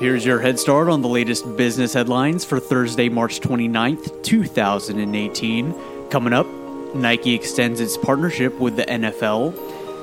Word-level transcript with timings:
Here's 0.00 0.24
your 0.24 0.38
head 0.38 0.60
start 0.60 0.88
on 0.88 1.02
the 1.02 1.08
latest 1.08 1.56
business 1.56 1.92
headlines 1.92 2.44
for 2.44 2.60
Thursday, 2.60 3.08
March 3.08 3.40
29th, 3.40 4.22
2018. 4.22 5.74
Coming 6.08 6.32
up, 6.32 6.46
Nike 6.94 7.34
extends 7.34 7.80
its 7.80 7.96
partnership 7.96 8.60
with 8.60 8.76
the 8.76 8.84
NFL. 8.84 9.54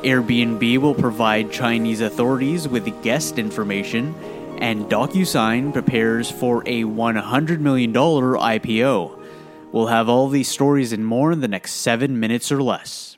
Airbnb 0.04 0.80
will 0.80 0.96
provide 0.96 1.50
Chinese 1.50 2.02
authorities 2.02 2.68
with 2.68 3.02
guest 3.04 3.40
information. 3.40 4.14
And 4.58 4.84
DocuSign 4.88 5.72
prepares 5.72 6.30
for 6.30 6.62
a 6.66 6.84
$100 6.84 7.60
million 7.60 7.94
IPO. 7.94 9.24
We'll 9.72 9.88
have 9.88 10.10
all 10.10 10.28
these 10.28 10.50
stories 10.50 10.92
and 10.92 11.06
more 11.06 11.32
in 11.32 11.40
the 11.40 11.48
next 11.48 11.72
seven 11.72 12.20
minutes 12.20 12.52
or 12.52 12.62
less. 12.62 13.16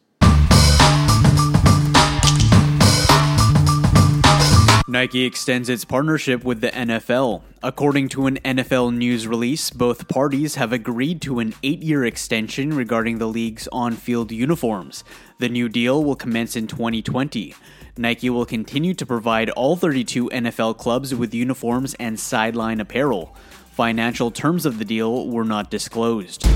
Nike 4.90 5.26
extends 5.26 5.68
its 5.68 5.84
partnership 5.84 6.46
with 6.46 6.62
the 6.62 6.70
NFL. 6.70 7.42
According 7.62 8.08
to 8.10 8.26
an 8.28 8.38
NFL 8.46 8.96
news 8.96 9.28
release, 9.28 9.70
both 9.70 10.08
parties 10.08 10.56
have 10.56 10.72
agreed 10.72 11.22
to 11.24 11.40
an 11.40 11.54
eight 11.62 11.84
year 11.84 12.06
extension 12.06 12.74
regarding 12.74 13.18
the 13.18 13.28
league's 13.28 13.68
on 13.74 13.98
field 13.98 14.32
uniforms. 14.32 15.04
The 15.40 15.50
new 15.50 15.68
deal 15.68 16.06
will 16.06 16.16
commence 16.16 16.56
in 16.56 16.68
2020. 16.68 17.54
Nike 17.98 18.30
will 18.30 18.46
continue 18.46 18.94
to 18.94 19.06
provide 19.06 19.50
all 19.50 19.76
32 19.76 20.30
NFL 20.30 20.78
clubs 20.78 21.14
with 21.14 21.34
uniforms 21.34 21.94
and 21.96 22.18
sideline 22.18 22.80
apparel. 22.80 23.36
Financial 23.72 24.32
terms 24.32 24.66
of 24.66 24.80
the 24.80 24.86
deal 24.86 25.28
were 25.28 25.44
not 25.44 25.70
disclosed. 25.70 26.48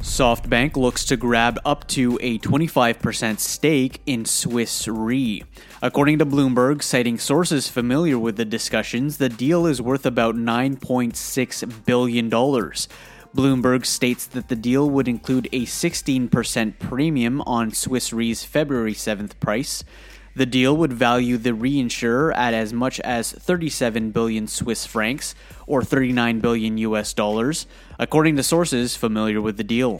SoftBank 0.00 0.76
looks 0.76 1.04
to 1.06 1.16
grab 1.16 1.58
up 1.64 1.86
to 1.88 2.18
a 2.22 2.38
25% 2.38 3.38
stake 3.38 4.00
in 4.06 4.24
Swiss 4.24 4.86
Re. 4.86 5.42
According 5.82 6.18
to 6.18 6.26
Bloomberg, 6.26 6.82
citing 6.82 7.18
sources 7.18 7.68
familiar 7.68 8.18
with 8.18 8.36
the 8.36 8.44
discussions, 8.44 9.16
the 9.16 9.28
deal 9.28 9.66
is 9.66 9.82
worth 9.82 10.06
about 10.06 10.36
$9.6 10.36 11.84
billion. 11.84 12.30
Bloomberg 12.30 13.84
states 13.84 14.26
that 14.26 14.48
the 14.48 14.56
deal 14.56 14.88
would 14.88 15.08
include 15.08 15.48
a 15.52 15.66
16% 15.66 16.78
premium 16.78 17.40
on 17.42 17.72
Swiss 17.72 18.12
Re's 18.12 18.44
February 18.44 18.94
7th 18.94 19.38
price. 19.40 19.84
The 20.36 20.44
deal 20.44 20.76
would 20.76 20.92
value 20.92 21.38
the 21.38 21.52
reinsurer 21.52 22.30
at 22.36 22.52
as 22.52 22.70
much 22.70 23.00
as 23.00 23.32
37 23.32 24.10
billion 24.10 24.46
Swiss 24.46 24.84
francs 24.84 25.34
or 25.66 25.82
39 25.82 26.40
billion 26.40 26.76
US 26.76 27.14
dollars, 27.14 27.66
according 27.98 28.36
to 28.36 28.42
sources 28.42 28.94
familiar 28.96 29.40
with 29.40 29.56
the 29.56 29.64
deal. 29.64 29.96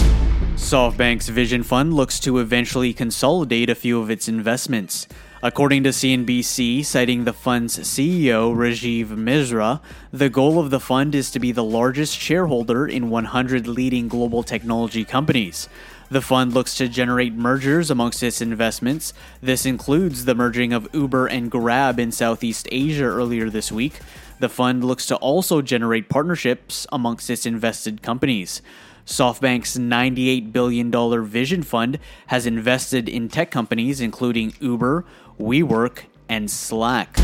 SoftBank's 0.56 1.30
Vision 1.30 1.62
Fund 1.62 1.94
looks 1.94 2.20
to 2.20 2.36
eventually 2.38 2.92
consolidate 2.92 3.70
a 3.70 3.74
few 3.74 3.98
of 3.98 4.10
its 4.10 4.28
investments. 4.28 5.08
According 5.42 5.82
to 5.82 5.90
CNBC, 5.90 6.82
citing 6.82 7.24
the 7.24 7.34
fund's 7.34 7.78
CEO, 7.78 8.56
Rajeev 8.56 9.08
Misra, 9.08 9.82
the 10.10 10.30
goal 10.30 10.58
of 10.58 10.70
the 10.70 10.80
fund 10.80 11.14
is 11.14 11.30
to 11.30 11.38
be 11.38 11.52
the 11.52 11.62
largest 11.62 12.18
shareholder 12.18 12.86
in 12.86 13.10
100 13.10 13.68
leading 13.68 14.08
global 14.08 14.42
technology 14.42 15.04
companies. 15.04 15.68
The 16.08 16.22
fund 16.22 16.54
looks 16.54 16.74
to 16.76 16.88
generate 16.88 17.34
mergers 17.34 17.90
amongst 17.90 18.22
its 18.22 18.40
investments. 18.40 19.12
This 19.42 19.66
includes 19.66 20.24
the 20.24 20.34
merging 20.34 20.72
of 20.72 20.88
Uber 20.94 21.26
and 21.26 21.50
Grab 21.50 22.00
in 22.00 22.12
Southeast 22.12 22.66
Asia 22.72 23.04
earlier 23.04 23.50
this 23.50 23.70
week. 23.70 24.00
The 24.38 24.48
fund 24.48 24.84
looks 24.84 25.04
to 25.06 25.16
also 25.16 25.60
generate 25.60 26.08
partnerships 26.08 26.86
amongst 26.90 27.28
its 27.28 27.44
invested 27.44 28.00
companies. 28.00 28.62
SoftBank's 29.06 29.78
$98 29.78 30.52
billion 30.52 31.24
Vision 31.24 31.62
Fund 31.62 32.00
has 32.26 32.44
invested 32.44 33.08
in 33.08 33.28
tech 33.28 33.52
companies 33.52 34.00
including 34.00 34.52
Uber, 34.60 35.04
WeWork, 35.38 36.00
and 36.28 36.50
Slack. 36.50 37.16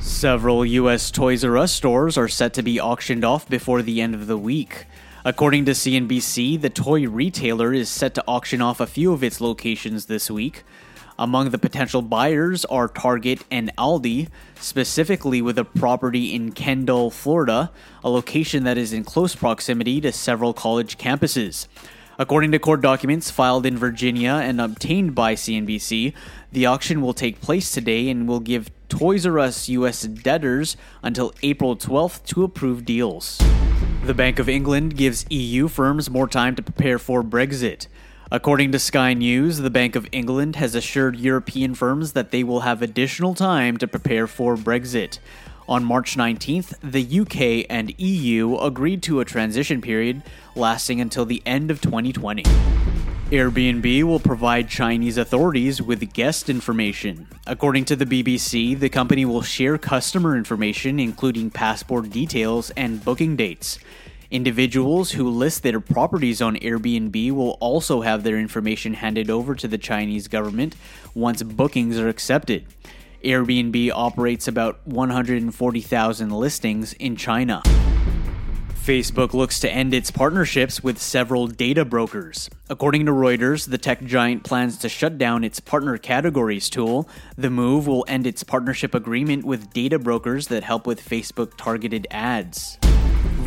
Several 0.00 0.64
U.S. 0.64 1.10
Toys 1.10 1.44
R 1.44 1.58
Us 1.58 1.70
stores 1.70 2.16
are 2.16 2.28
set 2.28 2.54
to 2.54 2.62
be 2.62 2.80
auctioned 2.80 3.24
off 3.24 3.46
before 3.48 3.82
the 3.82 4.00
end 4.00 4.14
of 4.14 4.26
the 4.26 4.38
week. 4.38 4.86
According 5.24 5.66
to 5.66 5.72
CNBC, 5.72 6.60
the 6.60 6.70
toy 6.70 7.06
retailer 7.06 7.72
is 7.72 7.88
set 7.88 8.14
to 8.14 8.24
auction 8.26 8.60
off 8.60 8.80
a 8.80 8.86
few 8.86 9.12
of 9.12 9.22
its 9.22 9.40
locations 9.40 10.06
this 10.06 10.30
week. 10.30 10.64
Among 11.18 11.50
the 11.50 11.58
potential 11.58 12.00
buyers 12.00 12.64
are 12.64 12.88
Target 12.88 13.44
and 13.50 13.70
Aldi, 13.76 14.28
specifically 14.58 15.42
with 15.42 15.58
a 15.58 15.64
property 15.64 16.34
in 16.34 16.52
Kendall, 16.52 17.10
Florida, 17.10 17.70
a 18.02 18.08
location 18.08 18.64
that 18.64 18.78
is 18.78 18.92
in 18.92 19.04
close 19.04 19.34
proximity 19.34 20.00
to 20.00 20.10
several 20.10 20.54
college 20.54 20.96
campuses. 20.96 21.66
According 22.18 22.52
to 22.52 22.58
court 22.58 22.80
documents 22.80 23.30
filed 23.30 23.66
in 23.66 23.76
Virginia 23.76 24.32
and 24.42 24.60
obtained 24.60 25.14
by 25.14 25.34
CNBC, 25.34 26.14
the 26.50 26.66
auction 26.66 27.00
will 27.00 27.14
take 27.14 27.40
place 27.40 27.70
today 27.70 28.08
and 28.08 28.28
will 28.28 28.40
give 28.40 28.70
Toys 28.88 29.26
R 29.26 29.38
Us 29.38 29.68
US 29.68 30.02
debtors 30.02 30.76
until 31.02 31.34
April 31.42 31.76
12th 31.76 32.24
to 32.26 32.44
approve 32.44 32.84
deals. 32.84 33.40
The 34.04 34.14
Bank 34.14 34.38
of 34.38 34.48
England 34.48 34.96
gives 34.96 35.24
EU 35.30 35.68
firms 35.68 36.10
more 36.10 36.28
time 36.28 36.54
to 36.56 36.62
prepare 36.62 36.98
for 36.98 37.22
Brexit. 37.22 37.86
According 38.34 38.72
to 38.72 38.78
Sky 38.78 39.12
News, 39.12 39.58
the 39.58 39.68
Bank 39.68 39.94
of 39.94 40.08
England 40.10 40.56
has 40.56 40.74
assured 40.74 41.18
European 41.18 41.74
firms 41.74 42.14
that 42.14 42.30
they 42.30 42.42
will 42.42 42.60
have 42.60 42.80
additional 42.80 43.34
time 43.34 43.76
to 43.76 43.86
prepare 43.86 44.26
for 44.26 44.56
Brexit. 44.56 45.18
On 45.68 45.84
March 45.84 46.16
19th, 46.16 46.74
the 46.82 47.20
UK 47.20 47.66
and 47.68 47.92
EU 48.00 48.56
agreed 48.56 49.02
to 49.02 49.20
a 49.20 49.26
transition 49.26 49.82
period 49.82 50.22
lasting 50.54 50.98
until 50.98 51.26
the 51.26 51.42
end 51.44 51.70
of 51.70 51.82
2020. 51.82 52.44
Airbnb 53.32 54.02
will 54.04 54.18
provide 54.18 54.66
Chinese 54.66 55.18
authorities 55.18 55.82
with 55.82 56.14
guest 56.14 56.48
information. 56.48 57.28
According 57.46 57.84
to 57.84 57.96
the 57.96 58.06
BBC, 58.06 58.78
the 58.80 58.88
company 58.88 59.26
will 59.26 59.42
share 59.42 59.76
customer 59.76 60.38
information, 60.38 60.98
including 60.98 61.50
passport 61.50 62.08
details 62.08 62.70
and 62.78 63.04
booking 63.04 63.36
dates. 63.36 63.78
Individuals 64.32 65.10
who 65.10 65.28
list 65.28 65.62
their 65.62 65.78
properties 65.78 66.40
on 66.40 66.56
Airbnb 66.56 67.32
will 67.32 67.58
also 67.60 68.00
have 68.00 68.22
their 68.22 68.38
information 68.38 68.94
handed 68.94 69.28
over 69.28 69.54
to 69.54 69.68
the 69.68 69.76
Chinese 69.76 70.26
government 70.26 70.74
once 71.14 71.42
bookings 71.42 71.98
are 71.98 72.08
accepted. 72.08 72.64
Airbnb 73.22 73.90
operates 73.94 74.48
about 74.48 74.80
140,000 74.86 76.30
listings 76.30 76.94
in 76.94 77.14
China. 77.14 77.60
Facebook 78.72 79.34
looks 79.34 79.60
to 79.60 79.70
end 79.70 79.92
its 79.92 80.10
partnerships 80.10 80.82
with 80.82 80.98
several 80.98 81.46
data 81.46 81.84
brokers. 81.84 82.48
According 82.70 83.04
to 83.04 83.12
Reuters, 83.12 83.68
the 83.68 83.76
tech 83.76 84.02
giant 84.02 84.44
plans 84.44 84.78
to 84.78 84.88
shut 84.88 85.18
down 85.18 85.44
its 85.44 85.60
partner 85.60 85.98
categories 85.98 86.70
tool. 86.70 87.06
The 87.36 87.50
move 87.50 87.86
will 87.86 88.06
end 88.08 88.26
its 88.26 88.44
partnership 88.44 88.94
agreement 88.94 89.44
with 89.44 89.74
data 89.74 89.98
brokers 89.98 90.46
that 90.46 90.64
help 90.64 90.86
with 90.86 91.06
Facebook 91.06 91.58
targeted 91.58 92.06
ads. 92.10 92.78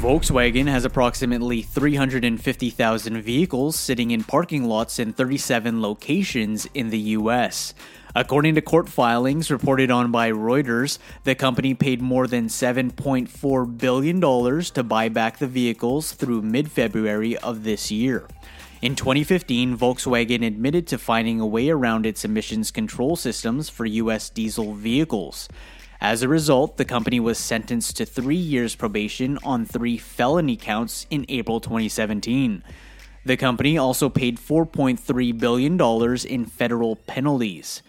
Volkswagen 0.06 0.68
has 0.68 0.86
approximately 0.86 1.64
350,000 1.64 3.22
vehicles 3.24 3.76
sitting 3.76 4.12
in 4.12 4.24
parking 4.24 4.66
lots 4.66 5.00
in 5.00 5.14
37 5.14 5.82
locations 5.82 6.68
in 6.76 6.92
the 6.92 7.00
US. 7.18 7.74
According 8.14 8.54
to 8.54 8.62
court 8.62 8.88
filings 8.88 9.50
reported 9.50 9.90
on 9.90 10.12
by 10.12 10.30
Reuters, 10.30 11.00
the 11.24 11.34
company 11.34 11.74
paid 11.74 12.04
more 12.04 12.28
than 12.28 12.50
$7.4 12.50 13.78
billion 13.80 14.22
to 14.22 14.84
buy 14.84 15.10
back 15.10 15.40
the 15.40 15.48
vehicles 15.48 16.12
through 16.12 16.44
mid 16.44 16.70
February 16.70 17.36
of 17.38 17.64
this 17.64 17.90
year. 17.90 18.28
In 18.84 18.96
2015, 18.96 19.76
Volkswagen 19.76 20.46
admitted 20.46 20.86
to 20.86 21.00
finding 21.00 21.40
a 21.40 21.48
way 21.48 21.70
around 21.70 22.06
its 22.06 22.24
emissions 22.24 22.70
control 22.70 23.16
systems 23.16 23.70
for 23.70 23.88
U.S. 23.88 24.30
diesel 24.30 24.76
vehicles. 24.76 25.50
As 26.02 26.22
a 26.22 26.28
result, 26.28 26.78
the 26.78 26.86
company 26.86 27.20
was 27.20 27.38
sentenced 27.38 27.98
to 27.98 28.06
three 28.06 28.36
years 28.36 28.76
probation 28.76 29.40
on 29.44 29.66
three 29.66 29.98
felony 29.98 30.58
counts 30.58 31.08
in 31.10 31.26
April 31.30 31.60
2017. 31.60 32.64
The 33.26 33.38
company 33.38 33.78
also 33.78 34.10
paid 34.10 34.38
$4.3 34.38 35.40
billion 35.40 35.82
in 36.28 36.46
federal 36.46 36.96
penalties. 36.96 37.82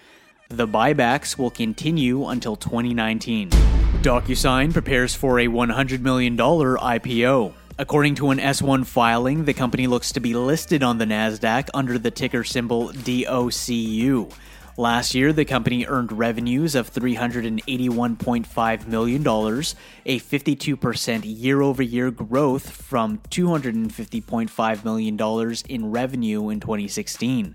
The 0.49 0.67
buybacks 0.67 1.37
will 1.37 1.51
continue 1.51 2.27
until 2.27 2.57
2019. 2.57 3.51
DocuSign 3.51 4.73
prepares 4.73 5.15
for 5.15 5.41
a 5.41 5.49
$100 5.49 6.01
million 6.01 6.37
IPO. 6.37 7.53
According 7.79 8.15
to 8.15 8.31
an 8.31 8.39
S1 8.39 8.87
filing, 8.87 9.45
the 9.45 9.53
company 9.53 9.87
looks 9.87 10.13
to 10.13 10.21
be 10.21 10.35
listed 10.35 10.83
on 10.83 10.97
the 10.97 11.05
NASDAQ 11.05 11.69
under 11.75 11.99
the 11.99 12.11
ticker 12.11 12.45
symbol 12.45 12.89
DOCU. 12.89 14.33
Last 14.79 15.15
year, 15.15 15.33
the 15.33 15.47
company 15.47 15.87
earned 15.87 16.13
revenues 16.13 16.75
of 16.75 16.93
$381.5 16.93 18.87
million, 18.87 19.23
a 19.23 20.21
52% 20.21 21.23
year 21.25 21.63
over 21.63 21.83
year 21.83 22.11
growth 22.11 22.69
from 22.69 23.17
$250.5 23.31 24.85
million 24.85 25.19
in 25.67 25.91
revenue 25.91 26.51
in 26.51 26.61
2016. 26.61 27.55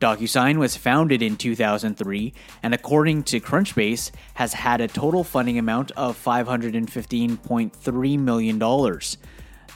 DocuSign 0.00 0.56
was 0.56 0.76
founded 0.76 1.22
in 1.22 1.36
2003 1.36 2.32
and, 2.64 2.74
according 2.74 3.22
to 3.22 3.38
Crunchbase, 3.38 4.10
has 4.34 4.54
had 4.54 4.80
a 4.80 4.88
total 4.88 5.22
funding 5.22 5.56
amount 5.56 5.92
of 5.92 6.20
$515.3 6.20 8.18
million. 8.18 8.58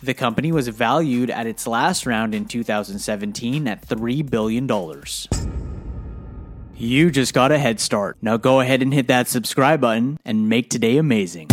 The 0.02 0.14
company 0.14 0.50
was 0.50 0.66
valued 0.66 1.30
at 1.30 1.46
its 1.46 1.68
last 1.68 2.04
round 2.04 2.34
in 2.34 2.46
2017 2.46 3.68
at 3.68 3.86
$3 3.86 4.28
billion. 4.28 4.66
You 6.76 7.12
just 7.12 7.34
got 7.34 7.52
a 7.52 7.58
head 7.58 7.78
start. 7.78 8.16
Now 8.20 8.36
go 8.36 8.58
ahead 8.58 8.82
and 8.82 8.92
hit 8.92 9.06
that 9.06 9.28
subscribe 9.28 9.80
button 9.80 10.18
and 10.24 10.48
make 10.48 10.70
today 10.70 10.96
amazing. 10.96 11.48